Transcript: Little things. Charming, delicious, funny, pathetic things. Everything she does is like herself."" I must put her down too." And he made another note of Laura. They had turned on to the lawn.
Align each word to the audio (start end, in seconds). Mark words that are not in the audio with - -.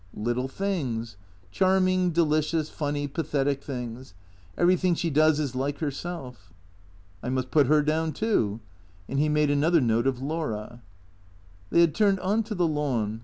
Little 0.17 0.47
things. 0.47 1.15
Charming, 1.51 2.09
delicious, 2.09 2.71
funny, 2.71 3.07
pathetic 3.07 3.61
things. 3.61 4.15
Everything 4.57 4.95
she 4.95 5.11
does 5.11 5.39
is 5.39 5.53
like 5.53 5.77
herself."" 5.77 6.51
I 7.23 7.29
must 7.29 7.51
put 7.51 7.67
her 7.67 7.83
down 7.83 8.11
too." 8.11 8.61
And 9.07 9.19
he 9.19 9.29
made 9.29 9.51
another 9.51 9.79
note 9.79 10.07
of 10.07 10.19
Laura. 10.19 10.81
They 11.69 11.81
had 11.81 11.93
turned 11.93 12.19
on 12.21 12.41
to 12.45 12.55
the 12.55 12.65
lawn. 12.67 13.19